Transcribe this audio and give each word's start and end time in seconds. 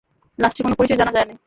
লাশটির 0.39 0.63
কোনো 0.63 0.75
পরিচয় 0.79 0.99
জানা 1.01 1.11
যায় 1.11 1.27
নাই। 1.27 1.37